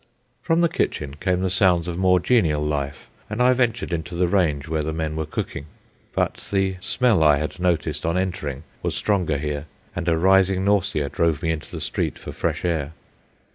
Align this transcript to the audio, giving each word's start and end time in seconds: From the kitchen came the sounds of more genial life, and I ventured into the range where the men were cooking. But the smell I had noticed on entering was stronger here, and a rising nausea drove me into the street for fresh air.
From 0.41 0.61
the 0.61 0.67
kitchen 0.67 1.13
came 1.19 1.41
the 1.43 1.49
sounds 1.51 1.87
of 1.87 1.95
more 1.95 2.19
genial 2.19 2.65
life, 2.65 3.07
and 3.29 3.39
I 3.39 3.53
ventured 3.53 3.93
into 3.93 4.15
the 4.15 4.27
range 4.27 4.67
where 4.67 4.81
the 4.81 4.91
men 4.91 5.15
were 5.15 5.27
cooking. 5.27 5.67
But 6.13 6.47
the 6.51 6.77
smell 6.79 7.23
I 7.23 7.37
had 7.37 7.59
noticed 7.59 8.03
on 8.03 8.17
entering 8.17 8.63
was 8.81 8.95
stronger 8.95 9.37
here, 9.37 9.67
and 9.95 10.07
a 10.09 10.17
rising 10.17 10.65
nausea 10.65 11.07
drove 11.07 11.43
me 11.43 11.51
into 11.51 11.69
the 11.69 11.81
street 11.81 12.17
for 12.17 12.31
fresh 12.31 12.65
air. 12.65 12.93